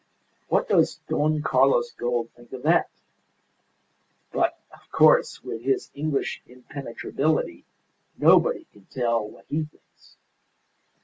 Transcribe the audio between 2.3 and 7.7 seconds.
think of that? But, of course, with his English impenetrability,